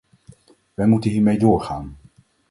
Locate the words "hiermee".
1.11-1.39